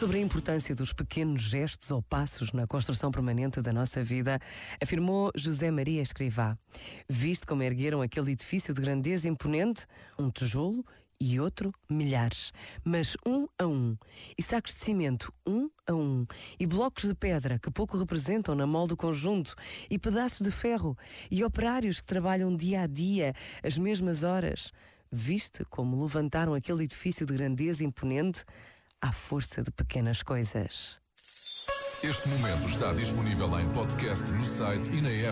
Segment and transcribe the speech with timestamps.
[0.00, 4.40] Sobre a importância dos pequenos gestos ou passos na construção permanente da nossa vida,
[4.82, 6.56] afirmou José Maria Escrivá.
[7.06, 9.84] Viste como ergueram aquele edifício de grandeza imponente?
[10.18, 10.82] Um tijolo
[11.20, 12.50] e outro milhares,
[12.82, 13.94] mas um a um,
[14.38, 16.26] e sacos de cimento um a um,
[16.58, 19.54] e blocos de pedra que pouco representam na molde do conjunto,
[19.90, 20.96] e pedaços de ferro,
[21.30, 24.72] e operários que trabalham dia a dia, as mesmas horas.
[25.12, 28.46] Viste como levantaram aquele edifício de grandeza imponente
[29.02, 30.98] à força de pequenas coisas.
[32.02, 35.28] Este momento está disponível em podcast no site e na app.